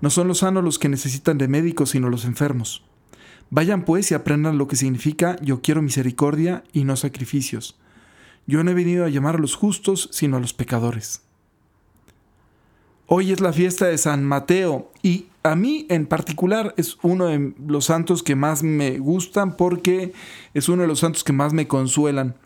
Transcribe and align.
no 0.00 0.10
son 0.10 0.28
los 0.28 0.38
sanos 0.38 0.64
los 0.64 0.78
que 0.78 0.88
necesitan 0.88 1.38
de 1.38 1.48
médicos, 1.48 1.90
sino 1.90 2.08
los 2.08 2.24
enfermos. 2.24 2.84
Vayan 3.50 3.84
pues 3.84 4.10
y 4.10 4.14
aprendan 4.14 4.58
lo 4.58 4.68
que 4.68 4.76
significa 4.76 5.36
yo 5.42 5.60
quiero 5.60 5.82
misericordia 5.82 6.62
y 6.72 6.84
no 6.84 6.96
sacrificios. 6.96 7.76
Yo 8.46 8.62
no 8.64 8.70
he 8.70 8.74
venido 8.74 9.04
a 9.04 9.08
llamar 9.08 9.36
a 9.36 9.38
los 9.38 9.54
justos, 9.54 10.08
sino 10.12 10.36
a 10.36 10.40
los 10.40 10.52
pecadores. 10.52 11.22
Hoy 13.06 13.32
es 13.32 13.40
la 13.40 13.52
fiesta 13.52 13.86
de 13.86 13.98
San 13.98 14.24
Mateo 14.24 14.92
y 15.02 15.26
a 15.42 15.56
mí 15.56 15.84
en 15.88 16.06
particular 16.06 16.74
es 16.76 16.96
uno 17.02 17.26
de 17.26 17.54
los 17.66 17.86
santos 17.86 18.22
que 18.22 18.36
más 18.36 18.62
me 18.62 18.98
gustan 18.98 19.56
porque 19.56 20.12
es 20.54 20.68
uno 20.68 20.82
de 20.82 20.88
los 20.88 21.00
santos 21.00 21.24
que 21.24 21.32
más 21.32 21.52
me 21.52 21.66
consuelan. 21.66 22.36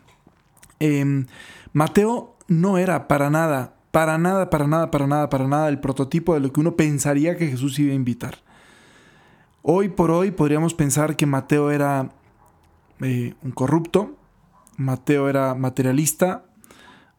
Em, 0.79 1.27
Mateo 1.71 2.35
no 2.47 2.79
era 2.79 3.07
para 3.07 3.29
nada 3.29 3.75
para 3.95 4.17
nada, 4.17 4.49
para 4.49 4.67
nada, 4.67 4.91
para 4.91 5.07
nada, 5.07 5.29
para 5.29 5.47
nada 5.47 5.69
el 5.69 5.79
prototipo 5.79 6.33
de 6.33 6.41
lo 6.41 6.51
que 6.51 6.59
uno 6.59 6.75
pensaría 6.75 7.37
que 7.37 7.47
Jesús 7.47 7.79
iba 7.79 7.93
a 7.93 7.95
invitar. 7.95 8.39
Hoy 9.61 9.87
por 9.87 10.11
hoy 10.11 10.31
podríamos 10.31 10.73
pensar 10.73 11.15
que 11.15 11.25
Mateo 11.25 11.71
era 11.71 12.09
eh, 12.99 13.35
un 13.41 13.51
corrupto, 13.51 14.17
Mateo 14.75 15.29
era 15.29 15.55
materialista, 15.55 16.43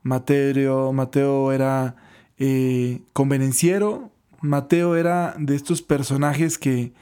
Mateo, 0.02 0.92
Mateo 0.92 1.50
era 1.50 1.96
eh, 2.36 3.00
convenenciero, 3.14 4.10
Mateo 4.42 4.96
era 4.96 5.34
de 5.38 5.56
estos 5.56 5.80
personajes 5.80 6.58
que, 6.58 6.92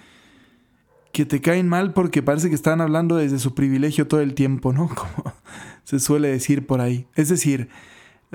que 1.11 1.27
te 1.27 1.41
caen 1.41 1.69
mal 1.69 1.95
porque 1.95 2.23
parece 2.23 2.49
que 2.49 2.55
están 2.55 2.81
hablando 2.81 3.17
desde 3.17 3.41
su 3.41 3.57
privilegio 3.57 4.07
todo 4.07 4.21
el 4.21 4.35
tiempo, 4.35 4.73
¿no? 4.73 4.89
Como 4.95 5.35
se 5.83 5.99
suele 5.99 6.29
decir 6.29 6.65
por 6.65 6.81
ahí. 6.81 7.09
Es 7.17 7.29
decir, 7.29 7.71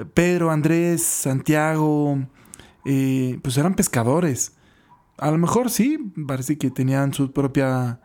Pedro, 0.06 0.52
Andrés, 0.52 1.04
Santiago, 1.04 2.20
eh, 2.86 3.40
pues 3.42 3.58
eran 3.58 3.76
pescadores. 3.76 4.56
A 5.18 5.32
lo 5.32 5.38
mejor 5.38 5.70
sí, 5.70 5.98
parece 6.28 6.58
que 6.58 6.72
tenían 6.72 7.14
su 7.14 7.32
propia 7.32 8.00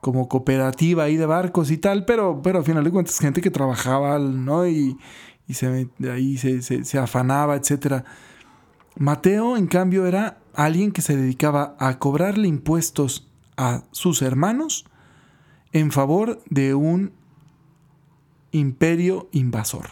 como 0.00 0.28
cooperativa 0.28 1.04
ahí 1.04 1.16
de 1.16 1.26
barcos 1.26 1.70
y 1.70 1.78
tal, 1.78 2.04
pero, 2.04 2.42
pero 2.42 2.58
al 2.58 2.64
final 2.64 2.84
de 2.84 2.90
cuentas 2.90 3.18
gente 3.18 3.40
que 3.40 3.50
trabajaba, 3.50 4.18
¿no? 4.18 4.66
Y, 4.66 4.96
y 5.48 5.54
se, 5.54 5.88
ahí 6.10 6.36
se, 6.38 6.62
se 6.62 6.98
afanaba, 6.98 7.56
etc. 7.56 8.04
Mateo, 8.96 9.56
en 9.56 9.66
cambio, 9.66 10.06
era 10.06 10.38
alguien 10.54 10.92
que 10.92 11.02
se 11.02 11.16
dedicaba 11.16 11.76
a 11.78 11.98
cobrarle 11.98 12.48
impuestos 12.48 13.28
a 13.56 13.84
sus 13.90 14.22
hermanos 14.22 14.86
en 15.72 15.92
favor 15.92 16.42
de 16.48 16.74
un 16.74 17.12
imperio 18.52 19.28
invasor. 19.32 19.90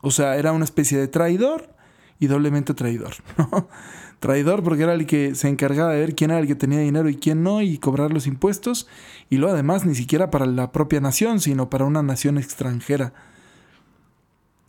O 0.00 0.10
sea, 0.10 0.36
era 0.36 0.52
una 0.52 0.64
especie 0.64 0.98
de 0.98 1.08
traidor 1.08 1.74
y 2.18 2.26
doblemente 2.26 2.74
traidor. 2.74 3.14
Traidor 4.20 4.64
porque 4.64 4.82
era 4.82 4.94
el 4.94 5.06
que 5.06 5.36
se 5.36 5.48
encargaba 5.48 5.92
de 5.92 6.00
ver 6.00 6.16
quién 6.16 6.32
era 6.32 6.40
el 6.40 6.48
que 6.48 6.56
tenía 6.56 6.80
dinero 6.80 7.08
y 7.08 7.16
quién 7.16 7.44
no 7.44 7.62
y 7.62 7.78
cobrar 7.78 8.12
los 8.12 8.26
impuestos. 8.26 8.88
Y 9.30 9.36
luego 9.36 9.54
además 9.54 9.86
ni 9.86 9.94
siquiera 9.94 10.28
para 10.30 10.44
la 10.46 10.72
propia 10.72 11.00
nación, 11.00 11.38
sino 11.38 11.70
para 11.70 11.84
una 11.84 12.02
nación 12.02 12.36
extranjera. 12.36 13.12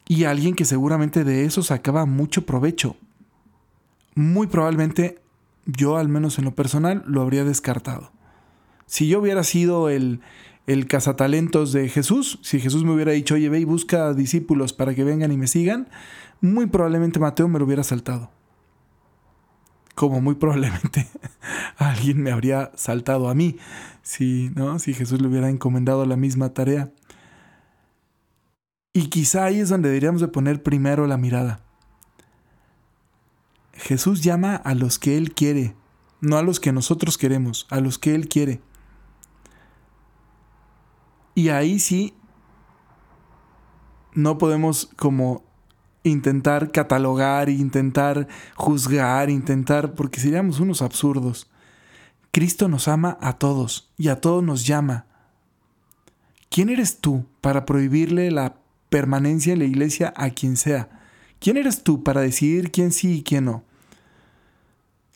Y 0.07 0.25
alguien 0.25 0.53
que 0.53 0.65
seguramente 0.65 1.23
de 1.23 1.45
eso 1.45 1.63
sacaba 1.63 2.05
mucho 2.05 2.45
provecho. 2.45 2.95
Muy 4.13 4.45
probablemente 4.45 5.19
yo, 5.65 5.97
al 5.97 6.09
menos 6.09 6.37
en 6.37 6.45
lo 6.45 6.53
personal, 6.53 7.03
lo 7.07 7.21
habría 7.21 7.43
descartado. 7.43 8.11
Si 8.85 9.07
yo 9.07 9.19
hubiera 9.19 9.43
sido 9.43 9.89
el, 9.89 10.21
el 10.69 10.85
cazatalentos 10.85 11.71
de 11.71 11.89
Jesús, 11.89 12.37
si 12.43 12.59
Jesús 12.59 12.83
me 12.83 12.91
hubiera 12.91 13.11
dicho, 13.11 13.33
oye, 13.33 13.49
ve 13.49 13.59
y 13.59 13.65
busca 13.65 14.13
discípulos 14.13 14.71
para 14.71 14.93
que 14.93 15.03
vengan 15.03 15.31
y 15.31 15.37
me 15.37 15.47
sigan, 15.47 15.89
muy 16.41 16.67
probablemente 16.67 17.17
Mateo 17.17 17.47
me 17.47 17.57
lo 17.57 17.65
hubiera 17.65 17.83
saltado. 17.83 18.29
Como 19.95 20.21
muy 20.21 20.35
probablemente 20.35 21.07
alguien 21.77 22.21
me 22.21 22.31
habría 22.31 22.71
saltado 22.75 23.29
a 23.29 23.33
mí, 23.33 23.57
si, 24.03 24.51
¿no? 24.53 24.77
si 24.77 24.93
Jesús 24.93 25.19
le 25.19 25.27
hubiera 25.27 25.49
encomendado 25.49 26.05
la 26.05 26.17
misma 26.17 26.53
tarea. 26.53 26.91
Y 28.93 29.07
quizá 29.07 29.45
ahí 29.45 29.61
es 29.61 29.69
donde 29.69 29.89
deberíamos 29.89 30.21
de 30.21 30.27
poner 30.27 30.61
primero 30.61 31.07
la 31.07 31.17
mirada. 31.17 31.61
Jesús 33.73 34.21
llama 34.21 34.55
a 34.55 34.75
los 34.75 34.99
que 34.99 35.17
Él 35.17 35.33
quiere, 35.33 35.73
no 36.21 36.37
a 36.37 36.43
los 36.43 36.59
que 36.59 36.71
nosotros 36.71 37.17
queremos, 37.17 37.65
a 37.71 37.79
los 37.79 37.97
que 37.97 38.13
Él 38.13 38.29
quiere. 38.29 38.61
Y 41.39 41.47
ahí 41.47 41.79
sí 41.79 42.13
no 44.13 44.37
podemos 44.37 44.89
como 44.97 45.45
intentar 46.03 46.73
catalogar, 46.73 47.47
intentar 47.47 48.27
juzgar, 48.55 49.29
intentar, 49.29 49.93
porque 49.93 50.19
seríamos 50.19 50.59
unos 50.59 50.81
absurdos. 50.81 51.49
Cristo 52.31 52.67
nos 52.67 52.89
ama 52.89 53.17
a 53.21 53.37
todos 53.37 53.89
y 53.97 54.09
a 54.09 54.19
todos 54.19 54.43
nos 54.43 54.67
llama. 54.67 55.05
¿Quién 56.49 56.67
eres 56.67 56.99
tú 56.99 57.25
para 57.39 57.65
prohibirle 57.65 58.31
la 58.31 58.57
permanencia 58.89 59.53
en 59.53 59.59
la 59.59 59.65
iglesia 59.65 60.13
a 60.17 60.31
quien 60.31 60.57
sea? 60.57 60.89
¿Quién 61.39 61.55
eres 61.55 61.83
tú 61.83 62.03
para 62.03 62.19
decidir 62.19 62.69
quién 62.69 62.91
sí 62.91 63.19
y 63.19 63.23
quién 63.23 63.45
no? 63.45 63.63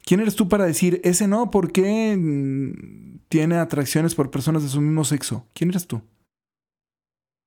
¿Quién 0.06 0.22
eres 0.22 0.38
tú 0.38 0.47
para 0.47 0.66
decir 0.66 1.01
ese 1.03 1.28
no 1.28 1.51
porque 1.51 2.16
mm, 2.17 3.17
tiene 3.28 3.57
atracciones 3.57 4.16
por 4.16 4.31
personas 4.31 4.63
de 4.63 4.69
su 4.69 4.79
mismo 4.79 5.03
sexo? 5.03 5.45
¿Quién 5.53 5.69
eres 5.69 5.85
tú? 5.85 6.01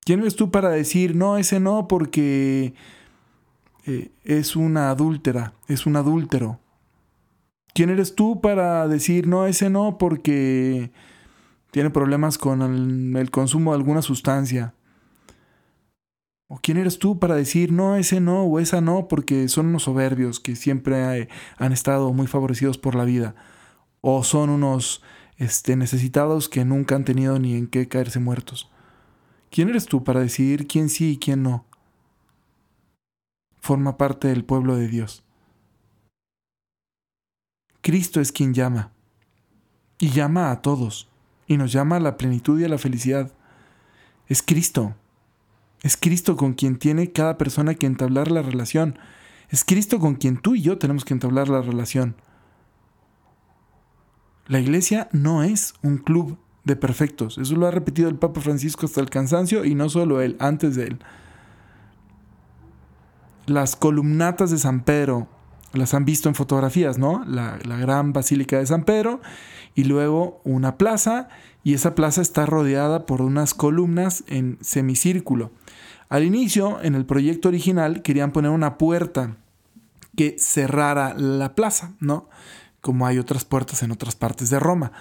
¿Quién 0.07 0.21
eres 0.21 0.37
tú 0.37 0.51
para 0.51 0.69
decir, 0.69 1.17
no, 1.17 1.35
ese 1.35 1.59
no, 1.59 1.89
porque 1.89 2.73
eh, 3.85 4.09
es 4.23 4.55
una 4.55 4.89
adúltera, 4.89 5.51
es 5.67 5.85
un 5.85 5.97
adúltero? 5.97 6.61
¿Quién 7.73 7.89
eres 7.89 8.15
tú 8.15 8.39
para 8.39 8.87
decir, 8.87 9.27
no, 9.27 9.45
ese 9.47 9.69
no, 9.69 9.97
porque 9.97 10.93
tiene 11.71 11.89
problemas 11.89 12.37
con 12.37 13.17
el, 13.17 13.31
consumo 13.31 13.71
de 13.71 13.79
alguna 13.79 14.01
sustancia? 14.01 14.73
¿O 16.47 16.59
quién 16.61 16.77
eres 16.77 16.99
tú 16.99 17.19
para 17.19 17.35
decir, 17.35 17.73
no, 17.73 17.97
ese 17.97 18.21
no 18.21 18.43
o 18.43 18.59
esa 18.61 18.79
no, 18.79 19.09
porque 19.09 19.49
son 19.49 19.65
unos 19.65 19.83
soberbios 19.83 20.39
que 20.39 20.55
siempre 20.55 21.19
eh, 21.19 21.29
han 21.57 21.73
estado 21.73 22.13
muy 22.13 22.27
favorecidos 22.27 22.77
por 22.77 22.95
la 22.95 23.03
vida? 23.03 23.35
¿O 23.99 24.23
son 24.23 24.51
unos 24.51 25.03
este, 25.35 25.75
necesitados 25.75 26.47
que 26.47 26.63
nunca 26.63 26.95
han 26.95 27.03
tenido 27.03 27.39
ni 27.39 27.55
en 27.55 27.67
qué 27.67 27.89
caerse 27.89 28.21
muertos? 28.21 28.71
¿Quién 29.49 29.69
eres 29.69 29.85
tú 29.85 30.03
para 30.03 30.19
decidir 30.19 30.67
quién 30.67 30.89
sí 30.89 31.11
y 31.11 31.17
quién 31.17 31.43
no? 31.43 31.65
Forma 33.59 33.97
parte 33.97 34.27
del 34.27 34.43
pueblo 34.43 34.75
de 34.75 34.87
Dios. 34.87 35.23
Cristo 37.81 38.19
es 38.19 38.31
quien 38.31 38.53
llama. 38.53 38.91
Y 39.99 40.09
llama 40.09 40.51
a 40.51 40.61
todos. 40.61 41.09
Y 41.47 41.57
nos 41.57 41.71
llama 41.71 41.95
a 41.95 41.99
la 42.01 42.17
plenitud 42.17 42.59
y 42.59 42.65
a 42.65 42.69
la 42.69 42.77
felicidad. 42.77 43.31
Es 44.27 44.41
Cristo. 44.41 44.95
Es 45.81 45.95
Cristo 45.95 46.35
con 46.35 46.53
quien 46.53 46.77
tiene 46.77 47.11
cada 47.11 47.37
persona 47.37 47.75
que 47.75 47.85
entablar 47.85 48.29
la 48.29 48.41
relación. 48.41 48.99
Es 49.49 49.63
Cristo 49.63 49.99
con 49.99 50.15
quien 50.15 50.37
tú 50.37 50.55
y 50.55 50.61
yo 50.61 50.77
tenemos 50.77 51.05
que 51.05 51.13
entablar 51.13 51.47
la 51.47 51.61
relación. 51.61 52.15
La 54.47 54.59
iglesia 54.59 55.09
no 55.11 55.43
es 55.43 55.73
un 55.81 55.97
club 55.97 56.37
de 56.67 56.75
perfectos. 56.75 57.39
Eso 57.39 57.55
lo 57.55 57.65
ha 57.65 57.71
repetido 57.71 58.09
el 58.09 58.15
Papa 58.15 58.41
Francisco 58.41 58.85
hasta 58.85 59.01
el 59.01 59.09
cansancio 59.09 59.65
y 59.65 59.73
no 59.73 59.89
solo 59.89 60.21
él, 60.21 60.35
antes 60.39 60.75
de 60.75 60.87
él. 60.87 60.99
Las 63.47 63.75
columnatas 63.75 64.51
de 64.51 64.59
San 64.59 64.81
Pedro 64.81 65.27
las 65.73 65.93
han 65.93 66.05
visto 66.05 66.29
en 66.29 66.35
fotografías, 66.35 66.97
¿no? 66.97 67.23
La, 67.25 67.57
la 67.63 67.77
gran 67.77 68.13
basílica 68.13 68.59
de 68.59 68.67
San 68.67 68.83
Pedro 68.83 69.21
y 69.73 69.85
luego 69.85 70.41
una 70.43 70.77
plaza 70.77 71.29
y 71.63 71.73
esa 71.73 71.95
plaza 71.95 72.21
está 72.21 72.45
rodeada 72.45 73.05
por 73.05 73.21
unas 73.21 73.53
columnas 73.53 74.23
en 74.27 74.57
semicírculo. 74.61 75.51
Al 76.09 76.23
inicio, 76.23 76.81
en 76.81 76.95
el 76.95 77.05
proyecto 77.05 77.49
original, 77.49 78.01
querían 78.01 78.31
poner 78.31 78.51
una 78.51 78.77
puerta 78.77 79.37
que 80.15 80.35
cerrara 80.39 81.13
la 81.15 81.55
plaza, 81.55 81.93
¿no? 81.99 82.29
Como 82.81 83.05
hay 83.05 83.19
otras 83.19 83.45
puertas 83.45 83.83
en 83.83 83.91
otras 83.91 84.15
partes 84.15 84.49
de 84.49 84.59
Roma. 84.59 84.91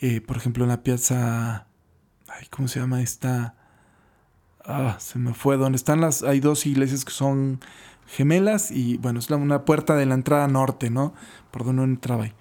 Eh, 0.00 0.20
por 0.20 0.36
ejemplo, 0.36 0.64
en 0.64 0.68
la 0.70 0.82
piazza. 0.82 1.66
¿Cómo 2.50 2.68
se 2.68 2.80
llama 2.80 3.02
esta? 3.02 3.54
Ah, 4.64 4.96
se 4.98 5.18
me 5.18 5.34
fue. 5.34 5.56
Donde 5.56 5.76
están 5.76 6.00
las. 6.00 6.22
Hay 6.22 6.40
dos 6.40 6.66
iglesias 6.66 7.04
que 7.04 7.12
son 7.12 7.60
gemelas 8.06 8.70
y 8.70 8.98
bueno, 8.98 9.18
es 9.18 9.30
una 9.30 9.64
puerta 9.64 9.96
de 9.96 10.06
la 10.06 10.14
entrada 10.14 10.46
norte, 10.48 10.90
¿no? 10.90 11.14
Por 11.50 11.64
donde 11.64 11.82
uno 11.82 11.92
entraba 11.92 12.24
ahí. 12.24 12.34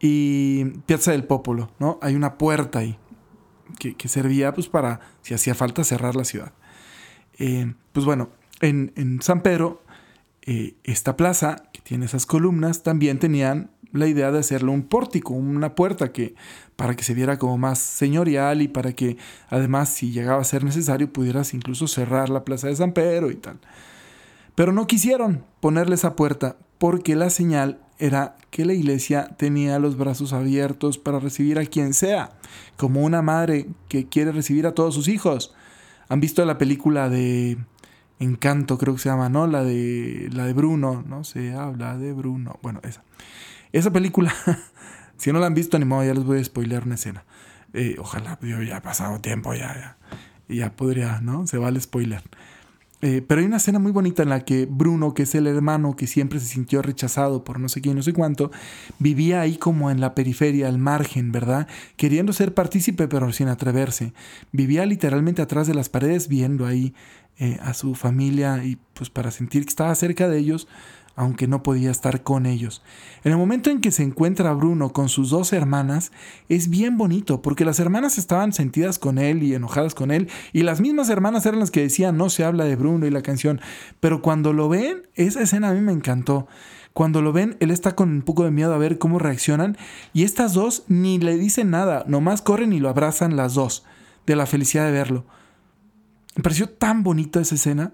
y 0.00 0.64
Piazza 0.86 1.12
del 1.12 1.24
Popolo, 1.24 1.70
¿no? 1.78 1.98
Hay 2.02 2.14
una 2.14 2.38
puerta 2.38 2.80
ahí 2.80 2.98
que, 3.78 4.08
servía 4.08 4.54
pues 4.54 4.68
para, 4.68 5.00
si 5.22 5.34
hacía 5.34 5.54
falta, 5.54 5.84
cerrar 5.84 6.16
la 6.16 6.24
ciudad. 6.24 6.52
Eh, 7.38 7.74
pues 7.92 8.06
bueno, 8.06 8.30
en, 8.60 9.20
San 9.22 9.42
Pedro, 9.42 9.82
eh, 10.50 10.76
esta 10.82 11.14
plaza 11.14 11.64
que 11.74 11.82
tiene 11.82 12.06
esas 12.06 12.24
columnas, 12.24 12.82
también 12.82 13.18
tenían 13.18 13.70
la 13.92 14.06
idea 14.06 14.32
de 14.32 14.38
hacerle 14.38 14.70
un 14.70 14.82
pórtico, 14.82 15.34
una 15.34 15.74
puerta 15.74 16.10
que 16.10 16.36
para 16.74 16.96
que 16.96 17.04
se 17.04 17.12
viera 17.12 17.38
como 17.38 17.58
más 17.58 17.78
señorial 17.78 18.62
y 18.62 18.68
para 18.68 18.94
que 18.94 19.18
además 19.50 19.90
si 19.90 20.10
llegaba 20.10 20.40
a 20.40 20.44
ser 20.44 20.64
necesario 20.64 21.12
pudieras 21.12 21.52
incluso 21.52 21.86
cerrar 21.86 22.30
la 22.30 22.46
plaza 22.46 22.68
de 22.68 22.76
San 22.76 22.92
Pedro 22.92 23.30
y 23.30 23.34
tal. 23.34 23.58
Pero 24.54 24.72
no 24.72 24.86
quisieron 24.86 25.44
ponerle 25.60 25.96
esa 25.96 26.16
puerta 26.16 26.56
porque 26.78 27.14
la 27.14 27.28
señal 27.28 27.82
era 27.98 28.34
que 28.50 28.64
la 28.64 28.72
iglesia 28.72 29.28
tenía 29.36 29.78
los 29.78 29.98
brazos 29.98 30.32
abiertos 30.32 30.96
para 30.96 31.18
recibir 31.18 31.58
a 31.58 31.66
quien 31.66 31.92
sea, 31.92 32.30
como 32.78 33.02
una 33.02 33.20
madre 33.20 33.66
que 33.90 34.08
quiere 34.08 34.32
recibir 34.32 34.66
a 34.66 34.72
todos 34.72 34.94
sus 34.94 35.08
hijos. 35.08 35.54
¿Han 36.08 36.20
visto 36.20 36.42
la 36.46 36.56
película 36.56 37.10
de 37.10 37.58
Encanto, 38.20 38.78
creo 38.78 38.94
que 38.94 39.00
se 39.00 39.08
llama, 39.08 39.28
¿no? 39.28 39.46
La 39.46 39.62
de 39.62 40.28
la 40.32 40.44
de 40.44 40.52
Bruno, 40.52 41.04
¿no? 41.06 41.24
Se 41.24 41.54
habla 41.54 41.96
de 41.96 42.12
Bruno. 42.12 42.58
Bueno, 42.62 42.80
esa. 42.82 43.04
Esa 43.72 43.92
película, 43.92 44.34
si 45.16 45.32
no 45.32 45.38
la 45.38 45.46
han 45.46 45.54
visto, 45.54 45.78
ni 45.78 45.84
modo, 45.84 46.04
ya 46.04 46.14
les 46.14 46.24
voy 46.24 46.40
a 46.40 46.44
spoilear 46.44 46.84
una 46.84 46.94
escena. 46.94 47.24
Eh, 47.74 47.96
ojalá, 47.98 48.38
yo 48.40 48.62
ya 48.62 48.78
ha 48.78 48.82
pasado 48.82 49.20
tiempo, 49.20 49.54
ya, 49.54 49.74
ya. 49.74 49.96
Ya 50.48 50.72
podría, 50.74 51.20
¿no? 51.20 51.46
Se 51.46 51.58
va 51.58 51.68
el 51.68 51.80
spoiler. 51.80 52.22
Eh, 53.00 53.22
pero 53.24 53.40
hay 53.40 53.46
una 53.46 53.58
escena 53.58 53.78
muy 53.78 53.92
bonita 53.92 54.24
en 54.24 54.30
la 54.30 54.44
que 54.44 54.66
Bruno, 54.66 55.14
que 55.14 55.22
es 55.22 55.34
el 55.36 55.46
hermano 55.46 55.94
que 55.94 56.08
siempre 56.08 56.40
se 56.40 56.46
sintió 56.46 56.82
rechazado 56.82 57.44
por 57.44 57.60
no 57.60 57.68
sé 57.68 57.80
quién, 57.80 57.94
no 57.94 58.02
sé 58.02 58.12
cuánto, 58.12 58.50
vivía 58.98 59.40
ahí 59.40 59.56
como 59.56 59.92
en 59.92 60.00
la 60.00 60.16
periferia, 60.16 60.66
al 60.66 60.78
margen, 60.78 61.30
¿verdad? 61.30 61.68
Queriendo 61.96 62.32
ser 62.32 62.54
partícipe 62.54 63.06
pero 63.06 63.32
sin 63.32 63.48
atreverse. 63.48 64.14
Vivía 64.50 64.84
literalmente 64.84 65.42
atrás 65.42 65.68
de 65.68 65.74
las 65.74 65.88
paredes 65.88 66.26
viendo 66.26 66.66
ahí 66.66 66.92
eh, 67.38 67.58
a 67.62 67.74
su 67.74 67.94
familia 67.94 68.64
y 68.64 68.78
pues 68.94 69.10
para 69.10 69.30
sentir 69.30 69.64
que 69.64 69.70
estaba 69.70 69.94
cerca 69.94 70.28
de 70.28 70.38
ellos, 70.38 70.66
aunque 71.18 71.48
no 71.48 71.64
podía 71.64 71.90
estar 71.90 72.22
con 72.22 72.46
ellos. 72.46 72.80
En 73.24 73.32
el 73.32 73.38
momento 73.38 73.70
en 73.70 73.80
que 73.80 73.90
se 73.90 74.04
encuentra 74.04 74.52
Bruno 74.54 74.92
con 74.92 75.08
sus 75.08 75.30
dos 75.30 75.52
hermanas, 75.52 76.12
es 76.48 76.70
bien 76.70 76.96
bonito, 76.96 77.42
porque 77.42 77.64
las 77.64 77.80
hermanas 77.80 78.18
estaban 78.18 78.52
sentidas 78.52 79.00
con 79.00 79.18
él 79.18 79.42
y 79.42 79.52
enojadas 79.52 79.96
con 79.96 80.12
él, 80.12 80.28
y 80.52 80.62
las 80.62 80.80
mismas 80.80 81.10
hermanas 81.10 81.44
eran 81.44 81.58
las 81.58 81.72
que 81.72 81.82
decían 81.82 82.16
no 82.16 82.30
se 82.30 82.44
habla 82.44 82.64
de 82.64 82.76
Bruno 82.76 83.04
y 83.04 83.10
la 83.10 83.22
canción, 83.22 83.60
pero 83.98 84.22
cuando 84.22 84.52
lo 84.52 84.68
ven, 84.68 85.08
esa 85.16 85.42
escena 85.42 85.70
a 85.70 85.74
mí 85.74 85.80
me 85.80 85.92
encantó. 85.92 86.46
Cuando 86.92 87.20
lo 87.20 87.32
ven, 87.32 87.56
él 87.58 87.72
está 87.72 87.96
con 87.96 88.10
un 88.10 88.22
poco 88.22 88.44
de 88.44 88.52
miedo 88.52 88.72
a 88.72 88.78
ver 88.78 88.98
cómo 88.98 89.18
reaccionan, 89.18 89.76
y 90.12 90.22
estas 90.22 90.54
dos 90.54 90.84
ni 90.86 91.18
le 91.18 91.36
dicen 91.36 91.70
nada, 91.70 92.04
nomás 92.06 92.42
corren 92.42 92.72
y 92.72 92.78
lo 92.78 92.88
abrazan 92.88 93.36
las 93.36 93.54
dos, 93.54 93.84
de 94.24 94.36
la 94.36 94.46
felicidad 94.46 94.86
de 94.86 94.92
verlo. 94.92 95.24
Me 96.38 96.42
pareció 96.42 96.70
tan 96.70 97.02
bonita 97.02 97.40
esa 97.40 97.56
escena. 97.56 97.92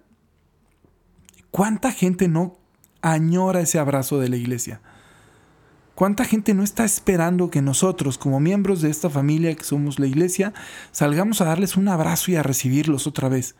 ¿Cuánta 1.50 1.90
gente 1.90 2.28
no 2.28 2.58
añora 3.04 3.60
ese 3.60 3.78
abrazo 3.78 4.18
de 4.18 4.30
la 4.30 4.36
iglesia. 4.36 4.80
¿Cuánta 5.94 6.24
gente 6.24 6.54
no 6.54 6.64
está 6.64 6.84
esperando 6.84 7.50
que 7.50 7.60
nosotros, 7.60 8.18
como 8.18 8.40
miembros 8.40 8.80
de 8.80 8.90
esta 8.90 9.10
familia 9.10 9.54
que 9.54 9.62
somos 9.62 9.98
la 9.98 10.06
iglesia, 10.06 10.54
salgamos 10.90 11.40
a 11.40 11.44
darles 11.44 11.76
un 11.76 11.86
abrazo 11.88 12.32
y 12.32 12.36
a 12.36 12.42
recibirlos 12.42 13.06
otra 13.06 13.28
vez? 13.28 13.56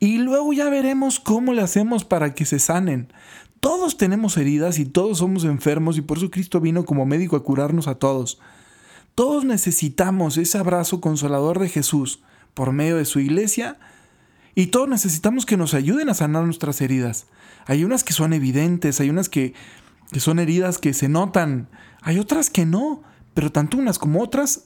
Y 0.00 0.18
luego 0.18 0.52
ya 0.52 0.68
veremos 0.68 1.20
cómo 1.20 1.54
le 1.54 1.62
hacemos 1.62 2.04
para 2.04 2.34
que 2.34 2.44
se 2.44 2.58
sanen. 2.58 3.12
Todos 3.60 3.96
tenemos 3.96 4.36
heridas 4.36 4.80
y 4.80 4.84
todos 4.84 5.18
somos 5.18 5.44
enfermos 5.44 5.96
y 5.96 6.02
por 6.02 6.18
eso 6.18 6.30
Cristo 6.30 6.60
vino 6.60 6.84
como 6.84 7.06
médico 7.06 7.36
a 7.36 7.44
curarnos 7.44 7.86
a 7.86 7.94
todos. 7.94 8.40
Todos 9.14 9.44
necesitamos 9.44 10.36
ese 10.38 10.58
abrazo 10.58 11.00
consolador 11.00 11.60
de 11.60 11.68
Jesús 11.68 12.20
por 12.52 12.72
medio 12.72 12.96
de 12.96 13.04
su 13.04 13.20
iglesia 13.20 13.78
y 14.54 14.66
todos 14.66 14.88
necesitamos 14.88 15.46
que 15.46 15.56
nos 15.56 15.74
ayuden 15.74 16.08
a 16.08 16.14
sanar 16.14 16.44
nuestras 16.44 16.80
heridas. 16.80 17.26
Hay 17.66 17.84
unas 17.84 18.04
que 18.04 18.12
son 18.12 18.32
evidentes, 18.32 19.00
hay 19.00 19.10
unas 19.10 19.28
que, 19.28 19.54
son 20.16 20.38
heridas 20.38 20.78
que 20.78 20.92
se 20.92 21.08
notan, 21.08 21.68
hay 22.02 22.18
otras 22.18 22.50
que 22.50 22.66
no, 22.66 23.02
pero 23.34 23.50
tanto 23.50 23.78
unas 23.78 23.98
como 23.98 24.22
otras 24.22 24.64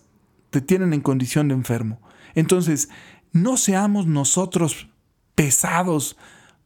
te 0.51 0.61
tienen 0.61 0.93
en 0.93 1.01
condición 1.01 1.49
de 1.49 1.55
enfermo. 1.55 2.01
Entonces, 2.35 2.89
no 3.33 3.57
seamos 3.57 4.07
nosotros 4.07 4.89
pesados 5.35 6.17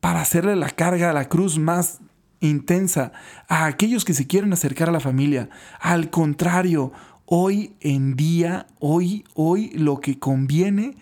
para 0.00 0.22
hacerle 0.22 0.56
la 0.56 0.70
carga 0.70 1.10
a 1.10 1.14
la 1.14 1.28
cruz 1.28 1.58
más 1.58 2.00
intensa 2.40 3.12
a 3.48 3.66
aquellos 3.66 4.04
que 4.06 4.14
se 4.14 4.26
quieren 4.26 4.52
acercar 4.52 4.88
a 4.88 4.92
la 4.92 5.00
familia. 5.00 5.50
Al 5.78 6.08
contrario, 6.08 6.92
hoy 7.26 7.74
en 7.80 8.16
día, 8.16 8.66
hoy, 8.78 9.24
hoy 9.34 9.70
lo 9.74 10.00
que 10.00 10.18
conviene 10.18 10.96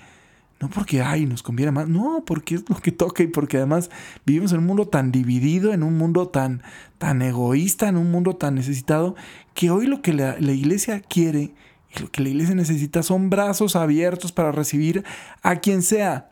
no 0.60 0.68
porque, 0.68 1.02
ay, 1.02 1.24
nos 1.26 1.42
conviene 1.42 1.70
más, 1.70 1.88
no, 1.88 2.24
porque 2.26 2.56
es 2.56 2.68
lo 2.68 2.76
que 2.76 2.90
toca 2.90 3.22
y 3.22 3.28
porque 3.28 3.58
además 3.58 3.90
vivimos 4.26 4.52
en 4.52 4.58
un 4.58 4.66
mundo 4.66 4.88
tan 4.88 5.12
dividido, 5.12 5.72
en 5.72 5.84
un 5.84 5.96
mundo 5.96 6.28
tan, 6.28 6.62
tan 6.98 7.22
egoísta, 7.22 7.88
en 7.88 7.96
un 7.96 8.10
mundo 8.10 8.36
tan 8.36 8.56
necesitado, 8.56 9.14
que 9.54 9.70
hoy 9.70 9.86
lo 9.86 10.02
que 10.02 10.12
la, 10.12 10.36
la 10.40 10.52
iglesia 10.52 11.00
quiere 11.00 11.54
y 11.94 12.00
lo 12.00 12.10
que 12.10 12.22
la 12.22 12.30
iglesia 12.30 12.56
necesita 12.56 13.02
son 13.04 13.30
brazos 13.30 13.76
abiertos 13.76 14.32
para 14.32 14.50
recibir 14.50 15.04
a 15.42 15.56
quien 15.56 15.82
sea, 15.82 16.30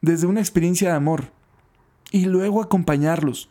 desde 0.00 0.26
una 0.26 0.40
experiencia 0.40 0.90
de 0.90 0.96
amor, 0.96 1.30
y 2.10 2.26
luego 2.26 2.62
acompañarlos 2.62 3.48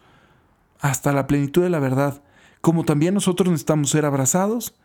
hasta 0.80 1.14
la 1.14 1.26
plenitud 1.26 1.64
de 1.64 1.70
la 1.70 1.80
verdad, 1.80 2.22
como 2.62 2.84
también 2.84 3.14
nosotros 3.14 3.50
necesitamos 3.50 3.90
ser 3.90 4.06
abrazados 4.06 4.76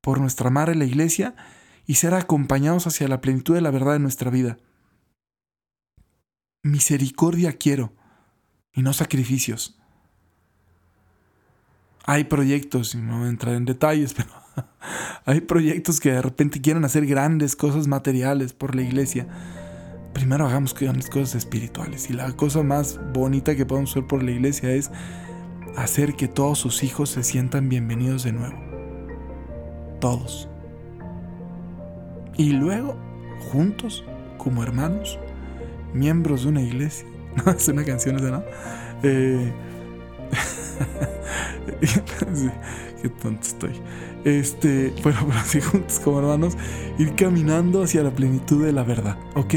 por 0.00 0.20
nuestra 0.20 0.50
madre 0.50 0.74
la 0.74 0.84
iglesia, 0.84 1.34
y 1.86 1.94
ser 1.94 2.14
acompañados 2.14 2.86
hacia 2.86 3.08
la 3.08 3.20
plenitud 3.20 3.54
de 3.54 3.60
la 3.60 3.70
verdad 3.70 3.92
de 3.92 3.98
nuestra 3.98 4.30
vida. 4.30 4.58
Misericordia 6.62 7.52
quiero 7.52 7.92
y 8.72 8.82
no 8.82 8.92
sacrificios. 8.92 9.78
Hay 12.06 12.24
proyectos, 12.24 12.94
y 12.94 12.98
no 12.98 13.18
voy 13.18 13.26
a 13.26 13.30
entrar 13.30 13.54
en 13.54 13.64
detalles, 13.64 14.14
pero 14.16 14.30
hay 15.24 15.40
proyectos 15.40 16.00
que 16.00 16.12
de 16.12 16.22
repente 16.22 16.60
quieren 16.60 16.84
hacer 16.84 17.06
grandes 17.06 17.56
cosas 17.56 17.86
materiales 17.86 18.52
por 18.52 18.74
la 18.74 18.82
iglesia. 18.82 19.26
Primero 20.12 20.46
hagamos 20.46 20.74
grandes 20.74 21.08
cosas 21.08 21.34
espirituales. 21.34 22.08
Y 22.10 22.12
la 22.12 22.32
cosa 22.32 22.62
más 22.62 23.00
bonita 23.12 23.56
que 23.56 23.66
podemos 23.66 23.90
hacer 23.90 24.06
por 24.06 24.22
la 24.22 24.30
iglesia 24.30 24.70
es 24.72 24.90
hacer 25.76 26.14
que 26.14 26.28
todos 26.28 26.58
sus 26.58 26.82
hijos 26.82 27.10
se 27.10 27.24
sientan 27.24 27.68
bienvenidos 27.68 28.22
de 28.22 28.32
nuevo. 28.32 28.58
Todos. 30.00 30.48
Y 32.36 32.52
luego, 32.52 32.96
juntos, 33.52 34.04
como 34.38 34.62
hermanos, 34.62 35.18
miembros 35.92 36.42
de 36.44 36.48
una 36.50 36.62
iglesia. 36.62 37.06
No, 37.44 37.50
es 37.50 37.66
una 37.66 37.84
canción 37.84 38.14
esa, 38.14 38.30
¿no? 38.30 38.44
Eh, 39.02 39.52
qué 43.02 43.08
tonto 43.08 43.42
estoy. 43.42 43.72
Este, 44.24 44.94
bueno, 45.02 45.18
pero 45.26 45.40
así 45.40 45.60
juntos 45.60 45.98
como 45.98 46.20
hermanos, 46.20 46.56
ir 46.96 47.16
caminando 47.16 47.82
hacia 47.82 48.04
la 48.04 48.10
plenitud 48.10 48.64
de 48.64 48.72
la 48.72 48.84
verdad, 48.84 49.18
¿ok? 49.34 49.54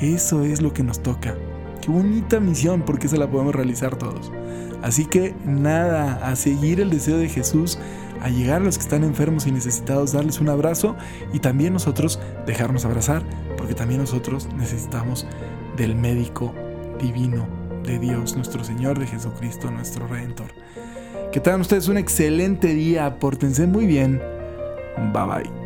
Eso 0.00 0.42
es 0.42 0.62
lo 0.62 0.72
que 0.72 0.82
nos 0.82 1.02
toca. 1.02 1.34
Qué 1.82 1.90
bonita 1.90 2.40
misión, 2.40 2.82
porque 2.82 3.08
se 3.08 3.18
la 3.18 3.30
podemos 3.30 3.54
realizar 3.54 3.96
todos. 3.96 4.32
Así 4.86 5.04
que 5.04 5.34
nada, 5.44 6.20
a 6.24 6.36
seguir 6.36 6.80
el 6.80 6.90
deseo 6.90 7.18
de 7.18 7.28
Jesús 7.28 7.76
a 8.22 8.28
llegar 8.28 8.62
a 8.62 8.64
los 8.64 8.78
que 8.78 8.84
están 8.84 9.02
enfermos 9.02 9.44
y 9.48 9.50
necesitados, 9.50 10.12
darles 10.12 10.40
un 10.40 10.48
abrazo 10.48 10.94
y 11.32 11.40
también 11.40 11.72
nosotros 11.72 12.20
dejarnos 12.46 12.84
abrazar, 12.84 13.24
porque 13.56 13.74
también 13.74 14.00
nosotros 14.00 14.48
necesitamos 14.56 15.26
del 15.76 15.96
médico 15.96 16.54
divino 17.00 17.48
de 17.82 17.98
Dios, 17.98 18.36
nuestro 18.36 18.62
Señor, 18.62 18.96
de 19.00 19.08
Jesucristo, 19.08 19.72
nuestro 19.72 20.06
Redentor. 20.06 20.52
Que 21.32 21.40
tengan 21.40 21.62
ustedes 21.62 21.88
un 21.88 21.98
excelente 21.98 22.68
día, 22.68 23.18
pórtense 23.18 23.66
muy 23.66 23.86
bien. 23.86 24.22
Bye 25.12 25.26
bye. 25.26 25.65